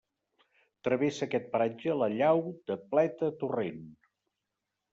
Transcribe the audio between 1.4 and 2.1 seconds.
paratge la